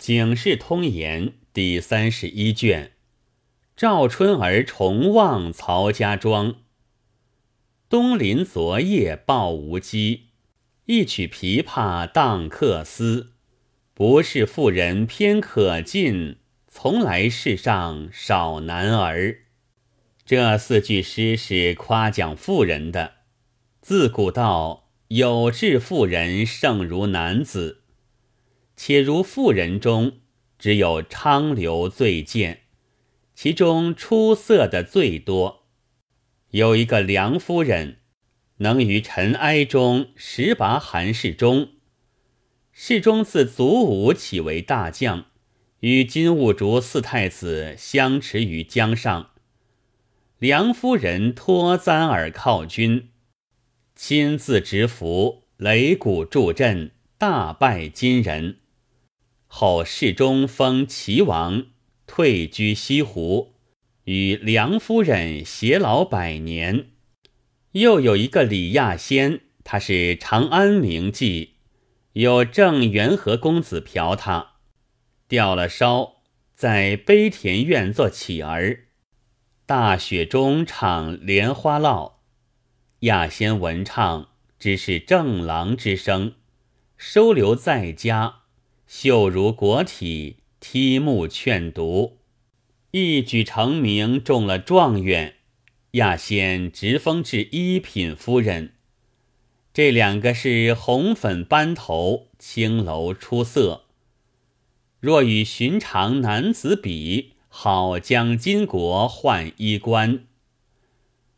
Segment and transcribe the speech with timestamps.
[0.00, 2.92] 警世通言》第三十一卷。
[3.76, 6.54] 赵春儿重望曹家庄。
[7.90, 10.28] 东临昨夜报无机，
[10.86, 13.32] 一曲琵琶荡客思。
[13.92, 19.40] 不是妇人偏可近，从来世上少男儿。
[20.24, 23.16] 这四句诗是夸奖妇人的。
[23.82, 27.79] 自古道有志妇人胜如男子，
[28.82, 30.20] 且如妇人中
[30.58, 32.62] 只有昌流最贱，
[33.34, 35.66] 其中出色的最多。
[36.52, 37.98] 有一个梁夫人，
[38.56, 41.72] 能于尘埃中识拔韩世忠。
[42.72, 45.26] 世宗自祖武起为大将，
[45.80, 49.32] 与金兀术四太子相持于江上。
[50.38, 53.10] 梁夫人托簪而靠军，
[53.94, 58.59] 亲自执符擂鼓助阵，大败金人。
[59.52, 61.66] 后世宗封齐王，
[62.06, 63.56] 退居西湖，
[64.04, 66.92] 与梁夫人偕老百年。
[67.72, 71.50] 又有一个李亚仙，他是长安名妓。
[72.12, 74.52] 有郑元和公子嫖他，
[75.26, 76.22] 吊了烧，
[76.54, 78.84] 在悲田院做乞儿。
[79.66, 82.22] 大雪中唱莲花落，
[83.00, 84.28] 亚仙闻唱，
[84.60, 86.34] 只是正郎之声，
[86.96, 88.39] 收留在家，
[88.92, 92.18] 秀如国体，剔目劝读，
[92.90, 95.36] 一举成名，中了状元。
[95.92, 98.72] 亚仙直封至一品夫人。
[99.72, 103.84] 这两个是红粉班头，青楼出色。
[104.98, 110.24] 若与寻常男子比，好将巾帼换衣冠。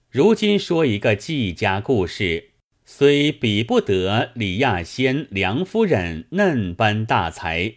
[0.09, 2.52] 如今说一个季家故事，
[2.95, 7.77] 虽比不得李亚仙、梁夫人嫩般大才，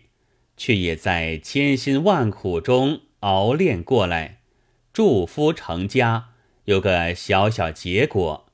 [0.57, 4.41] 却也在千辛万苦中熬练过来，
[4.91, 6.31] 祝夫成家，
[6.65, 8.51] 有个小小结果。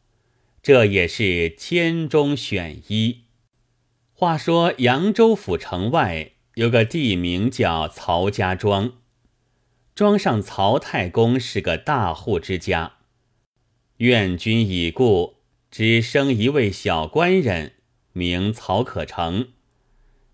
[0.62, 3.22] 这也是千中选一。
[4.14, 8.92] 话说扬州府城外有个地名叫曹家庄，
[9.96, 12.98] 庄上曹太公是个大户之家，
[13.98, 15.41] 愿君已故，
[15.72, 17.76] 只生一位小官人，
[18.12, 19.54] 名曹可成。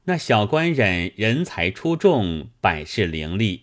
[0.05, 3.61] 那小官人人才出众，百事伶俐，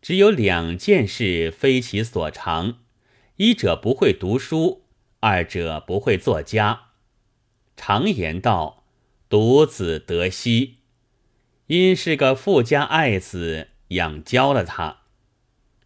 [0.00, 2.78] 只有两件事非其所长：
[3.36, 4.86] 一者不会读书。
[5.20, 6.86] 二者不会作家，
[7.76, 8.82] 常言道
[9.30, 10.78] ：“独子得息。”
[11.68, 15.02] 因是个富家爱子，养娇了他。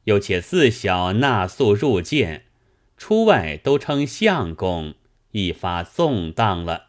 [0.04, 2.46] 又且自小纳宿入见，
[2.96, 4.94] 出外都称相公，
[5.36, 6.86] 一发纵荡了。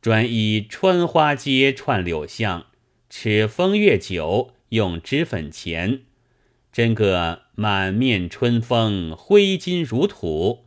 [0.00, 2.66] 专依穿花街串柳巷，
[3.08, 6.00] 吃风月酒，用脂粉钱，
[6.72, 10.64] 真个满面春风，挥金如土。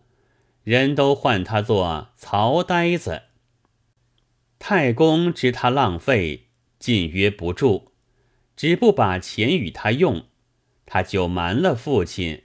[0.64, 3.24] 人都唤他做曹呆子。
[4.58, 6.48] 太公知他浪费，
[6.80, 7.92] 禁约不住，
[8.56, 10.24] 只不把钱与他用，
[10.86, 12.44] 他就瞒了父亲，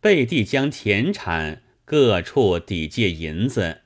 [0.00, 3.82] 背地将田产各处抵借银子。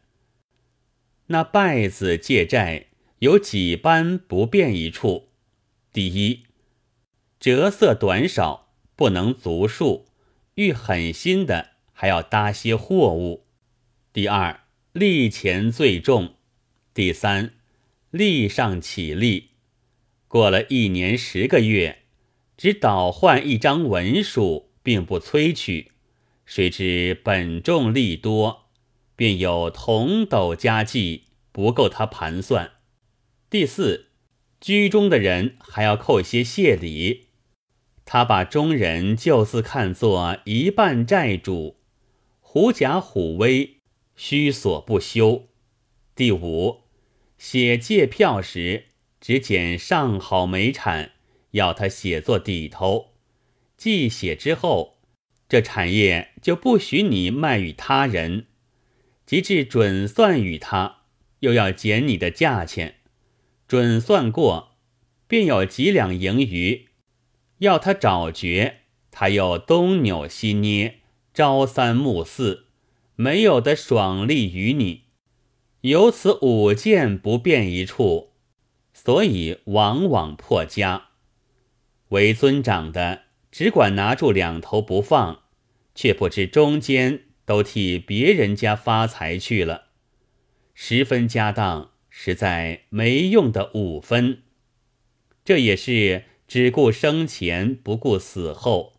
[1.27, 2.87] 那败子借债
[3.19, 5.29] 有几般不便一处：
[5.93, 6.45] 第一，
[7.41, 10.07] 折色短少，不能足数；
[10.55, 13.45] 欲狠心的，还要搭些货物。
[14.13, 14.61] 第二，
[14.93, 16.37] 利钱最重；
[16.95, 17.55] 第三，
[18.11, 19.51] 利上起利。
[20.29, 22.03] 过了一年十个月，
[22.57, 25.93] 只倒换一张文书，并不催取。
[26.49, 28.71] 谁知本重利多，
[29.15, 32.73] 便有铜斗加计，不够他盘算。
[33.51, 34.07] 第四，
[34.59, 37.27] 居中的人还要扣些谢礼，
[38.07, 41.77] 他把中人就似看作一半债主，
[42.41, 43.77] 狐假虎威。
[44.17, 45.49] 虚所不休。
[46.17, 46.85] 第五，
[47.37, 48.87] 写借票时
[49.21, 51.13] 只捡上好美产，
[51.51, 53.12] 要他写作底头。
[53.77, 54.98] 记写之后，
[55.49, 58.47] 这产业就不许你卖与他人。
[59.25, 61.03] 及至准算与他，
[61.41, 62.95] 又要减你的价钱。
[63.67, 64.77] 准算过，
[65.27, 66.89] 便有几两盈余，
[67.59, 68.79] 要他找绝，
[69.11, 71.00] 他又东扭西捏，
[71.35, 72.69] 朝三暮四。
[73.17, 75.03] 没有的爽利于你，
[75.83, 78.31] 有此五件不便一处，
[78.94, 81.09] 所以往往破家。
[82.09, 83.25] 为尊长的
[83.58, 85.43] 只管拿住两头不放，
[85.93, 89.87] 却不知中间都替别人家发财去了，
[90.75, 94.43] 十分家当，实在没用的五分。
[95.44, 98.93] 这也是只顾生前不顾死后，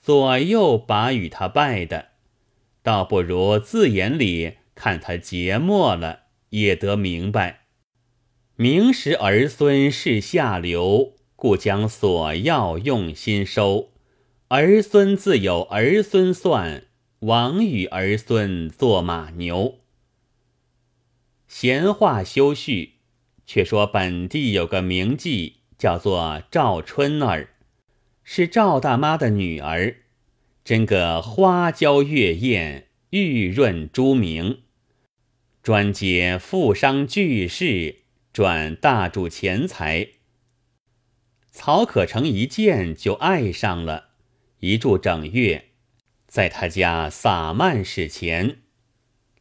[0.00, 2.08] 左右把与他拜的，
[2.82, 7.66] 倒不如字眼里看他节末了，也得明白。
[8.56, 13.91] 明时儿孙是下流，故将所要用心收。
[14.54, 16.84] 儿孙自有儿孙算，
[17.20, 19.78] 王与儿孙做马牛。
[21.48, 22.96] 闲话休叙，
[23.46, 27.54] 却说本地有个名妓，叫做赵春儿，
[28.22, 30.02] 是赵大妈的女儿，
[30.62, 34.64] 真个花娇月艳，玉润珠明，
[35.62, 38.02] 专接富商巨士，
[38.34, 40.08] 转大主钱财。
[41.50, 44.11] 曹可成一见就爱上了。
[44.62, 45.70] 一住整月，
[46.28, 48.58] 在他家撒漫使钱，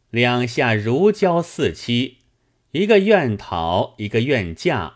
[0.09, 2.17] 两下如胶似漆，
[2.71, 4.95] 一个愿讨，一个愿嫁，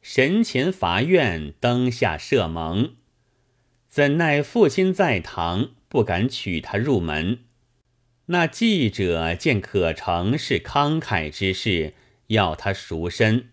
[0.00, 2.94] 神前罚愿，灯下设盟。
[3.88, 7.40] 怎奈父亲在堂，不敢娶她入门。
[8.26, 11.92] 那记者见可成是慷慨之士，
[12.28, 13.50] 要他赎身。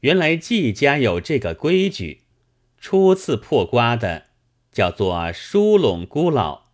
[0.00, 2.24] 原来季家有这个规矩，
[2.76, 4.31] 初次破瓜的。
[4.72, 6.70] 叫做疏拢孤老，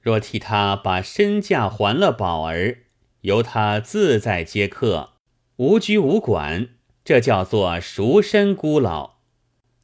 [0.00, 2.84] 若替他把身价还了宝儿，
[3.22, 5.14] 由他自在接客，
[5.56, 6.68] 无拘无管，
[7.04, 9.14] 这叫做赎身孤老。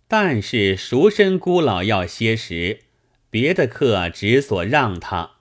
[0.06, 2.85] 但是赎身孤老要些时，
[3.31, 5.32] 别的客只所让他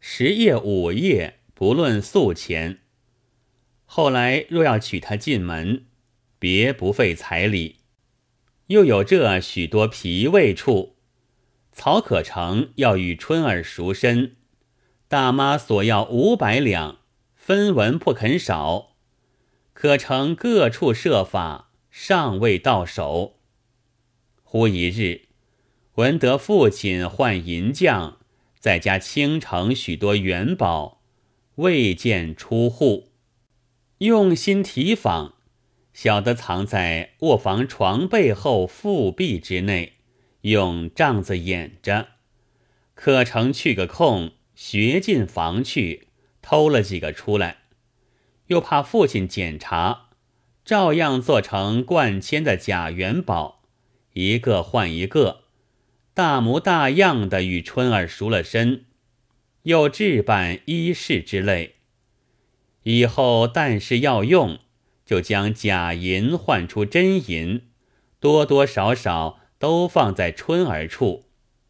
[0.00, 2.78] 十夜五夜，不论宿钱。
[3.84, 5.84] 后来若要娶她进门，
[6.38, 7.76] 别不费彩礼，
[8.68, 10.96] 又有这许多脾胃处。
[11.72, 14.36] 曹可成要与春儿赎身，
[15.08, 16.98] 大妈索要五百两，
[17.34, 18.90] 分文不肯少。
[19.72, 23.40] 可成各处设法，尚未到手。
[24.42, 25.28] 忽一日，
[25.94, 28.18] 闻得父亲换银匠，
[28.58, 31.02] 在家倾城许多元宝，
[31.56, 33.08] 未见出户，
[33.98, 35.36] 用心提访，
[35.94, 39.94] 晓得藏在卧房床背后腹壁之内。
[40.42, 42.08] 用帐子掩着，
[42.94, 46.08] 可成去个空，学进房去
[46.40, 47.58] 偷了几个出来，
[48.48, 50.10] 又怕父亲检查，
[50.64, 53.62] 照样做成灌铅的假元宝，
[54.14, 55.44] 一个换一个，
[56.12, 58.86] 大模大样的与春儿赎了身，
[59.62, 61.76] 又置办衣饰之类。
[62.82, 64.58] 以后但是要用，
[65.06, 67.68] 就将假银换出真银，
[68.18, 69.38] 多多少少。
[69.62, 71.26] 都放在春儿处，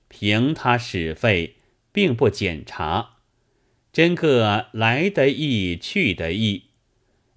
[0.08, 1.56] 凭他使费，
[1.92, 3.18] 并不检查。
[3.92, 6.68] 真个来得易，去得易，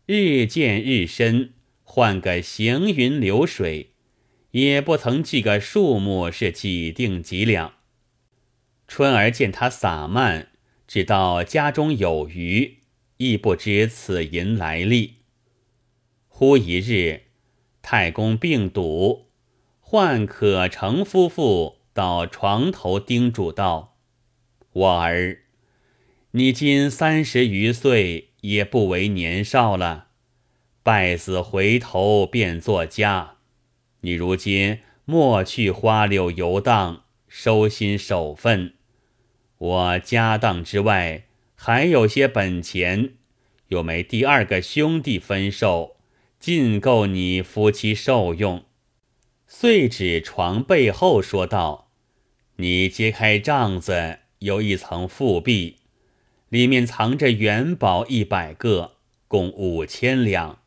[0.06, 1.52] 日渐日深，
[1.84, 3.90] 换个行云流水，
[4.52, 7.74] 也不曾记个数目是几锭几两。
[8.88, 10.54] 春儿见他洒漫，
[10.88, 12.78] 知道家中有余，
[13.18, 15.16] 亦不知此银来历。
[16.30, 17.24] 忽一日，
[17.82, 19.26] 太公病笃。
[19.96, 23.96] 唤可成夫妇到床头叮嘱道
[24.74, 25.44] ：“我儿，
[26.32, 30.08] 你今三十余岁，也不为年少了。
[30.84, 33.36] 败子回头便作家。
[34.02, 38.74] 你如今莫去花柳游荡，收心守分。
[39.58, 41.24] 我家当之外，
[41.56, 43.14] 还有些本钱，
[43.70, 45.96] 又没第二个兄弟分受，
[46.38, 48.66] 尽够你夫妻受用。”
[49.58, 51.90] 遂指床背后说道
[52.60, 55.78] ：“你揭开帐子，有一层复壁，
[56.50, 58.98] 里面藏着元宝一百个，
[59.30, 60.60] 共五千两。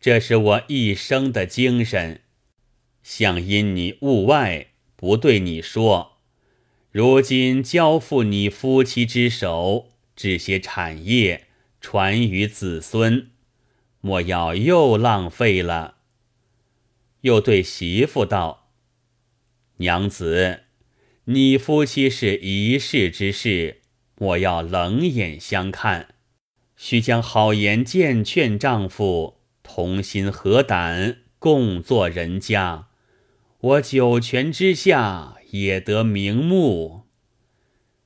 [0.00, 2.20] 这是我一生的精神。
[3.02, 6.18] 想因你物外，不对你说。
[6.92, 11.48] 如今交付你夫妻之手，这些产业
[11.80, 13.30] 传于子孙，
[14.00, 15.96] 莫要又浪费了。”
[17.22, 18.70] 又对媳妇道
[19.78, 20.60] ：“娘子，
[21.24, 23.82] 你夫妻是一世之事，
[24.16, 26.14] 我要冷眼相看。
[26.76, 32.88] 须将好言荐劝丈夫，同心合胆，共做人家。
[33.60, 37.02] 我九泉之下也得瞑目。”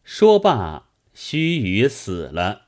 [0.02, 2.62] 说罢，须臾死了。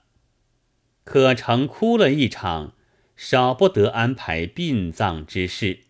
[1.02, 2.74] 可成哭了一场，
[3.16, 5.85] 少不得安排殡葬之事。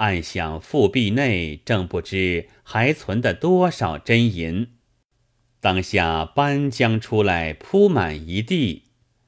[0.00, 4.68] 暗想腹壁内正不知还存的多少真银，
[5.60, 8.84] 当下搬将出来铺满一地，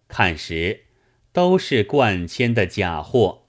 [0.08, 0.84] 看时
[1.30, 3.48] 都是灌铅的假货，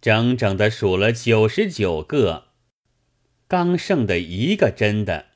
[0.00, 2.48] 整整的数了九十九个，
[3.46, 5.26] 刚剩的一个真的。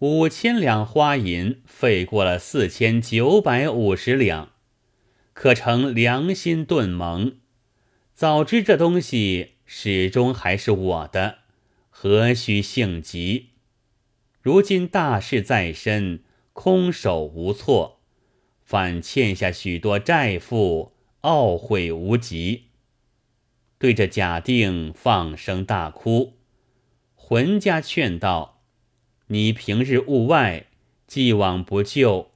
[0.00, 4.50] 五千两花银费过了四千九百五十两，
[5.32, 7.36] 可成良心顿蒙。
[8.12, 11.38] 早知这东西始终还是我的，
[11.88, 13.52] 何须性急？
[14.42, 18.00] 如今大事在身，空手无措，
[18.62, 22.64] 反欠下许多债负，懊悔无极。
[23.78, 26.34] 对着贾定放声大哭，
[27.14, 28.60] 浑家劝道。
[29.28, 30.66] 你平日物外，
[31.06, 32.32] 既往不咎，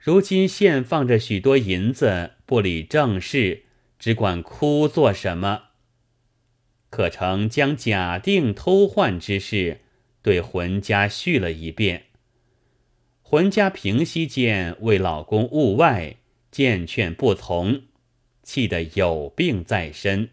[0.00, 3.66] 如今现放着许多银子，不理正事，
[4.00, 5.65] 只管哭做什么？
[6.90, 9.80] 可成将假定偷换之事
[10.22, 12.04] 对浑家叙了一遍。
[13.22, 16.16] 浑家平息间为老公物外，
[16.50, 17.82] 见劝不从，
[18.42, 20.30] 气得有病在身。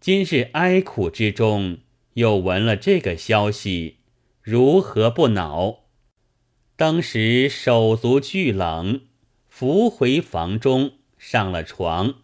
[0.00, 1.78] 今日哀苦之中，
[2.14, 3.96] 又闻了这个消息。
[4.40, 5.80] 如何不恼？
[6.76, 9.02] 当时手足俱冷，
[9.48, 12.14] 扶回房中，上了床，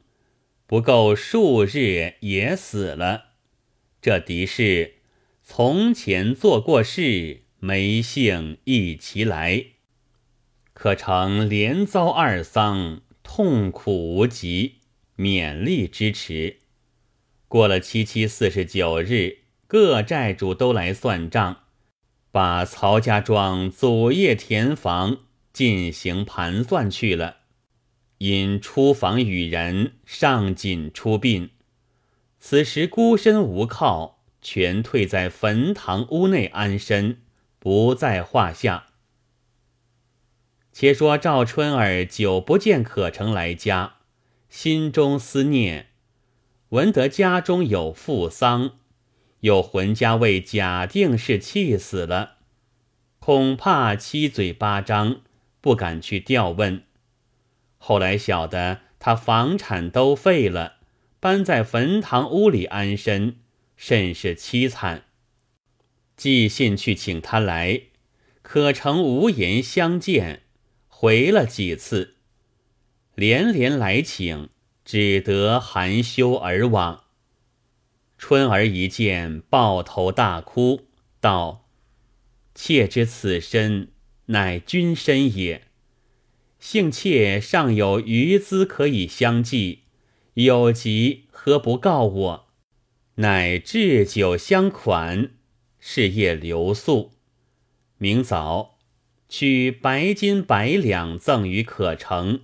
[0.67, 3.25] 不够数日也死了。
[4.01, 4.95] 这的是
[5.43, 9.67] 从前做过事，没幸一齐来，
[10.73, 14.77] 可成连遭二丧，痛苦无极，
[15.17, 16.59] 勉力支持。
[17.49, 21.61] 过了七七四十九日，各债主都来算账。
[22.33, 25.19] 把曹家庄祖业田房
[25.53, 27.37] 进行盘算去了，
[28.25, 31.51] 因出访与人，上紧出殡。
[32.41, 37.19] 此时孤身无靠，全退在坟堂屋内安身，
[37.59, 38.87] 不在话下。
[40.73, 43.97] 且说赵春儿久不见可成来家，
[44.49, 45.89] 心中思念，
[46.71, 48.79] 闻得家中有父丧。
[49.41, 52.39] 又浑家为假定是气死了，
[53.19, 55.21] 恐怕七嘴八张，
[55.61, 56.85] 不敢去调问。
[57.87, 60.77] 后来晓得他房产都废了，
[61.21, 63.37] 搬在坟堂屋里安身，
[63.77, 65.05] 甚是凄惨。
[66.17, 67.83] 寄信去请他来，
[68.41, 70.45] 可成无言相见，
[70.89, 72.15] 回了几次，
[73.15, 74.49] 连连来请，
[74.83, 77.05] 只得含羞而往。
[78.17, 80.87] 春儿一见，抱头大哭，
[81.21, 81.69] 道
[82.57, 83.89] ：“妾知此身
[84.27, 85.67] 乃君身也，
[86.65, 89.81] 幸妾尚有余资可以相继，
[90.33, 92.47] 有急何不告我？
[93.17, 95.33] 乃置酒相款，
[95.79, 97.13] 是夜留宿。
[97.99, 98.79] 明早
[99.29, 102.41] 取白金百两赠与可成，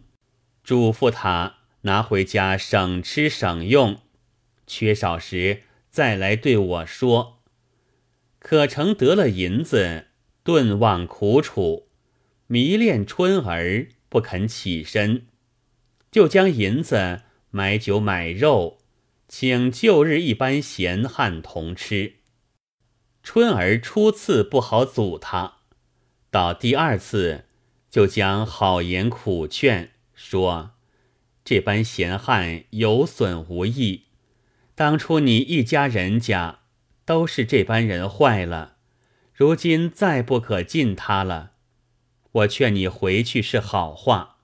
[0.62, 4.00] 嘱咐他拿回家省吃省用，
[4.66, 7.40] 缺少时。”再来对我说，
[8.38, 10.08] 可成得了银子，
[10.44, 11.88] 顿忘苦楚，
[12.46, 15.26] 迷恋春儿，不肯起身，
[16.10, 18.80] 就将银子买酒买肉，
[19.28, 22.16] 请旧日一般闲汉同吃。
[23.22, 25.58] 春儿初次不好阻他，
[26.30, 27.46] 到第二次
[27.88, 30.72] 就将好言苦劝，说
[31.44, 34.06] 这般闲汉有损无益。
[34.74, 36.60] 当初你一家人家
[37.04, 38.76] 都是这般人坏了，
[39.32, 41.52] 如今再不可进他了。
[42.32, 44.38] 我劝你回去是好话，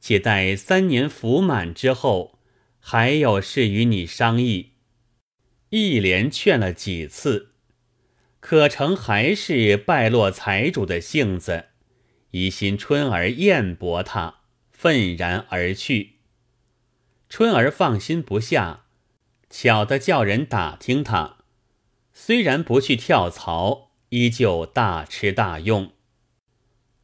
[0.00, 2.38] 且待三年服满之后，
[2.78, 4.74] 还有事与你商议。
[5.70, 7.52] 一连劝了几次，
[8.40, 11.66] 可成还是败落财主的性子，
[12.30, 16.20] 疑心春儿厌薄他，愤然而去。
[17.28, 18.84] 春儿放心不下。
[19.50, 21.38] 巧的叫人打听他，
[22.12, 25.92] 虽然不去跳槽，依旧大吃大用。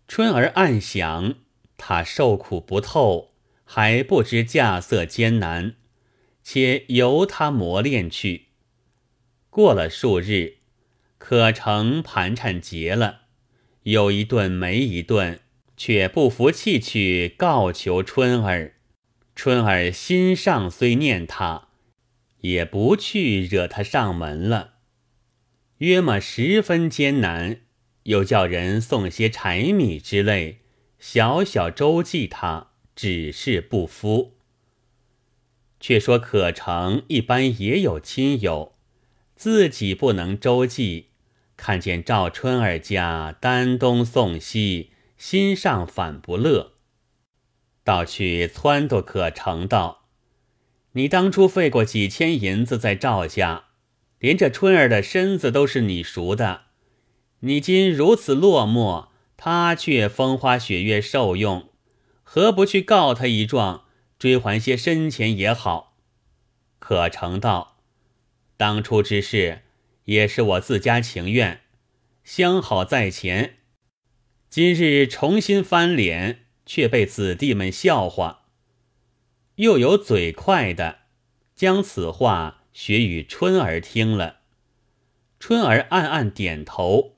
[0.06, 1.34] 春儿暗想，
[1.76, 3.32] 他受苦不透，
[3.64, 5.74] 还不知稼色艰难，
[6.42, 8.48] 且由他磨练去。
[9.50, 10.58] 过了数日，
[11.18, 13.22] 可成盘缠结了，
[13.84, 15.40] 有一顿没一顿，
[15.76, 18.74] 却不服气去告求春儿。
[19.34, 21.68] 春儿心上虽念他。
[22.44, 24.74] 也不去惹他上门了。
[25.78, 27.62] 约么十分艰难，
[28.04, 30.60] 又叫人送些柴米之类，
[30.98, 34.38] 小小周济他，只是不敷。
[35.80, 38.74] 却说可成一般也有亲友，
[39.36, 41.08] 自己不能周济，
[41.56, 46.72] 看见赵春儿家丹东送西，心上反不乐，
[47.82, 50.06] 倒去撺掇可成道。
[50.92, 53.64] 你当初费过几千银子在赵家，
[54.18, 56.62] 连这春儿的身子都是你赎的。
[57.46, 61.68] 你今如此落寞，他却风花雪月受用，
[62.22, 63.84] 何不去告他一状，
[64.18, 65.98] 追还些身钱也好？
[66.78, 67.76] 可成道，
[68.56, 69.60] 当初之事
[70.04, 71.60] 也是我自家情愿，
[72.24, 73.58] 相好在前，
[74.48, 78.46] 今日重新翻脸，却被子弟们笑话。
[79.56, 81.00] 又有嘴快的，
[81.54, 84.38] 将此话学与春儿听了，
[85.38, 87.13] 春儿暗暗点头。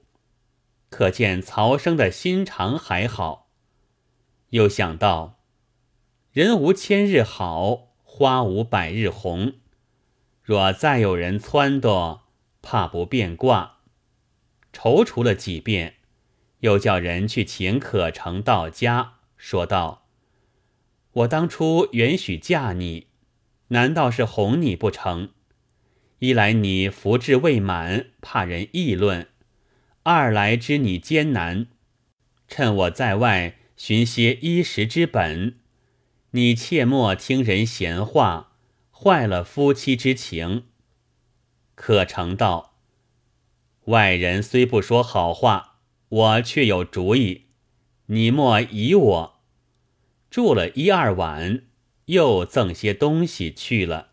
[0.97, 3.51] 可见曹生的心肠还好，
[4.49, 5.43] 又想到
[6.33, 9.57] 人无千日好，花无百日红。
[10.43, 12.21] 若再有人撺掇，
[12.63, 13.81] 怕不变卦。
[14.73, 15.97] 踌躇了几遍，
[16.61, 20.07] 又叫人去请可成到家，说道
[21.13, 23.09] ：“我当初原许嫁你，
[23.69, 25.33] 难道是哄你不成？
[26.21, 29.29] 一来你福至未满，怕人议论。”
[30.09, 31.67] 二来知你艰难，
[32.47, 35.57] 趁我在外寻些衣食之本，
[36.31, 38.53] 你切莫听人闲话，
[38.93, 40.67] 坏了夫妻之情。
[41.75, 42.77] 可成道，
[43.87, 47.47] 外人虽不说好话，我却有主意，
[48.07, 49.41] 你莫疑我。
[50.31, 51.65] 住了一二晚，
[52.05, 54.11] 又赠些东西去了。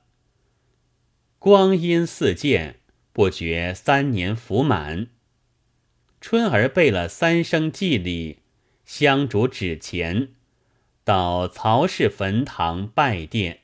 [1.37, 2.79] 光阴似箭，
[3.11, 5.09] 不觉三年福满。
[6.25, 8.39] 春儿备了三生祭礼，
[8.85, 10.29] 香烛纸钱，
[11.03, 13.57] 到曹氏坟堂拜奠。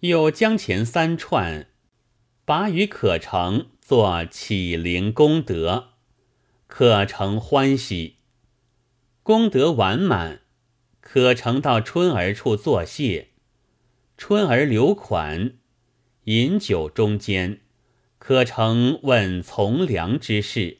[0.00, 1.68] 又将钱三串，
[2.44, 5.94] 把与可成做启灵功德，
[6.66, 8.16] 可成欢喜。
[9.22, 10.42] 功德完满，
[11.00, 13.28] 可成到春儿处作谢。
[14.18, 15.54] 春儿留款，
[16.24, 17.60] 饮酒中间，
[18.18, 20.76] 可成问从良之事。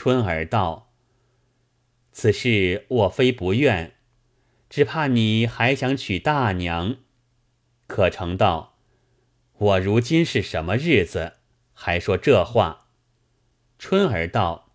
[0.00, 0.92] 春儿道
[2.14, 3.94] ：“此事我非不愿，
[4.70, 6.98] 只怕你还想娶大娘。”
[7.88, 8.78] 可成道
[9.58, 11.32] ：“我如今是什么日子，
[11.72, 12.86] 还说这话？”
[13.76, 14.70] 春儿道：“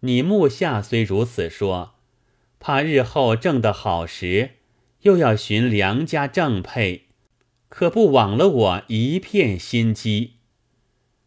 [0.00, 1.94] 你目下虽如此说，
[2.60, 4.56] 怕日后挣得好时，
[5.00, 7.06] 又要寻良家正配，
[7.70, 10.34] 可不枉了我一片心机。”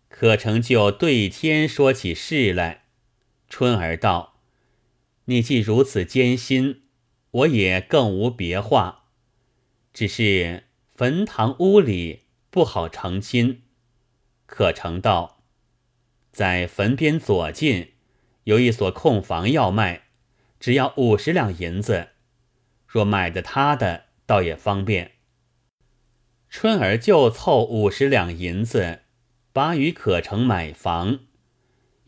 [0.10, 2.79] 可成就对天说起事来。
[3.50, 4.36] 春儿道
[5.26, 6.84] ：“你既如此艰辛，
[7.32, 9.06] 我也更无别话。
[9.92, 13.64] 只是坟堂屋里不好成亲。”
[14.46, 15.42] 可成道
[16.32, 17.94] ：“在坟边左近
[18.44, 20.04] 有一所空房要卖，
[20.60, 22.10] 只要五十两银子。
[22.88, 25.14] 若买的他的，倒也方便。”
[26.50, 29.02] 春儿就凑五十两银子，
[29.54, 31.20] 把与可成买房。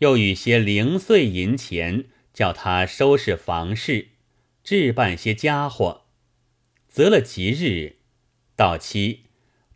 [0.02, 4.08] 又与些零碎银钱，叫他收拾房事，
[4.64, 6.06] 置办些家伙。
[6.88, 7.98] 择了吉日，
[8.56, 9.26] 到期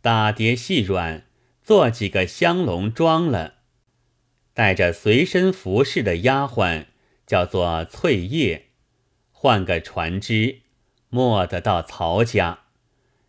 [0.00, 1.26] 打叠细软，
[1.62, 3.58] 做几个香笼装了，
[4.52, 6.86] 带着随身服侍的丫鬟，
[7.24, 8.70] 叫做翠叶，
[9.30, 10.62] 换个船只，
[11.08, 12.64] 莫得到曹家。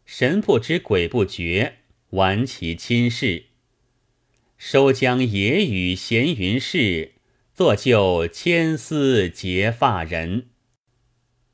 [0.04, 1.78] 神不知鬼不觉，
[2.10, 3.46] 完其亲事。
[4.58, 7.14] 收将野语闲云事，
[7.54, 10.48] 作就牵丝结发人。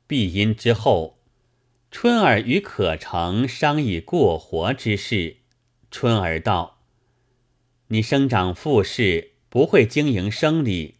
[0.06, 1.18] 闭音之后，
[1.90, 5.36] 春儿与可成商议过活之事。
[5.90, 6.82] 春儿道
[7.88, 10.94] ：“你生长富士，不会经营生理，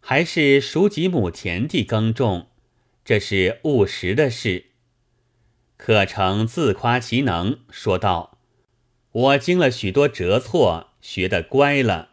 [0.00, 2.48] 还是数几亩田地耕种，
[3.04, 4.70] 这是务实的事。”
[5.76, 8.38] 可成自夸其能，说道
[9.12, 12.08] ：“我经了许多折挫。”学得乖了，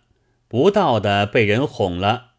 [0.48, 2.34] 不到的被人哄了。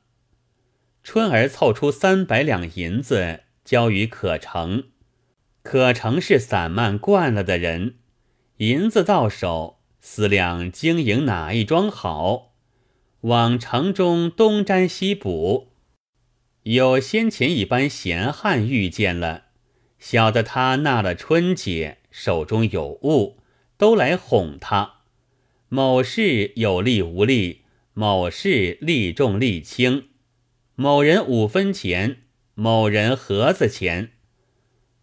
[1.02, 4.84] 春儿凑出三百两银子交与可成，
[5.64, 7.96] 可成是散漫惯了的人，
[8.58, 12.52] 银子到手思量经营哪一桩好，
[13.22, 15.72] 往城中东占西补。
[16.62, 19.46] 有先前一般闲汉遇见了，
[19.98, 23.38] 晓得他纳了春姐，手中有物，
[23.76, 24.93] 都来哄他。
[25.76, 27.62] 某事有利无利，
[27.94, 30.04] 某事利重利轻，
[30.76, 32.18] 某人五分钱，
[32.54, 34.12] 某人盒子钱，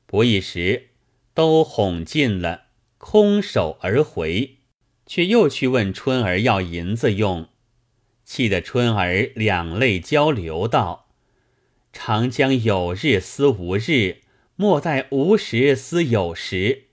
[0.05, 0.91] 不一时
[1.34, 4.60] 都哄尽了，空手而回，
[5.05, 7.49] 却又去问春儿要银子用，
[8.23, 11.10] 气得春儿两泪交流道
[11.91, 14.21] ：“长江有日思无日，
[14.55, 16.84] 莫待无时思有时。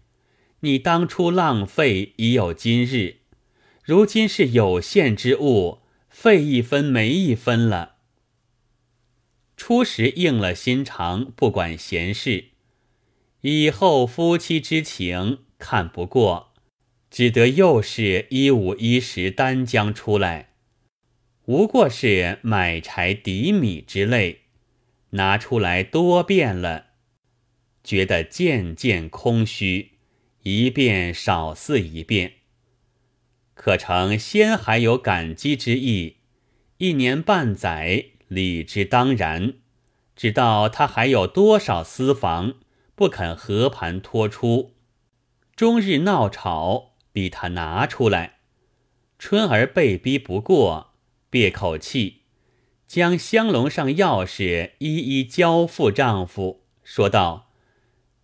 [0.63, 3.19] 你当初浪费，已有今日。”
[3.89, 5.79] 如今是有限之物，
[6.11, 7.95] 费一分没一分了。
[9.57, 12.51] 初时应了心肠，不管闲事；
[13.41, 16.53] 以后夫妻之情看不过，
[17.11, 20.51] 只得又是一五一十单将出来，
[21.47, 24.41] 无过是买柴抵米之类，
[25.13, 26.89] 拿出来多变了，
[27.83, 29.93] 觉得渐渐空虚，
[30.43, 32.35] 一遍少似一遍。
[33.59, 36.19] 可成先还有感激之意，
[36.77, 39.55] 一年半载理之当然。
[40.15, 42.55] 知道他还有多少私房
[42.95, 44.75] 不肯和盘托出，
[45.57, 48.39] 终日闹吵，逼他拿出来。
[49.19, 50.95] 春儿被逼不过，
[51.29, 52.23] 憋口气，
[52.87, 57.51] 将香笼上钥匙一一交付丈夫，说道：“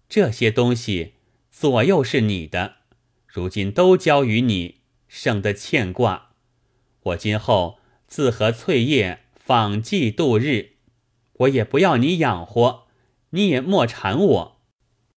[0.08, 1.14] 这些东西
[1.50, 2.76] 左右是你的，
[3.26, 4.82] 如今都交于你。”
[5.16, 6.30] 省得牵挂，
[7.04, 10.72] 我今后自和翠叶访妓度日，
[11.34, 12.88] 我也不要你养活，
[13.30, 14.53] 你也莫缠我。